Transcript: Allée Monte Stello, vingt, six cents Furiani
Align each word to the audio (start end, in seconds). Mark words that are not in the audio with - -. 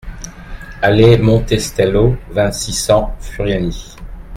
Allée 0.81 1.19
Monte 1.19 1.59
Stello, 1.59 2.17
vingt, 2.31 2.51
six 2.53 2.73
cents 2.73 3.15
Furiani 3.19 3.95